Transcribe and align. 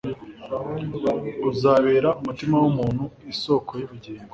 uzabera 1.49 2.09
umutima 2.19 2.55
w'umuntu 2.63 3.03
isoko 3.33 3.71
y'ubugingo. 3.79 4.29